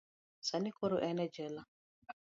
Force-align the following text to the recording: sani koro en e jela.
sani 0.47 0.69
koro 0.77 0.97
en 1.09 1.17
e 1.25 1.27
jela. 1.35 1.61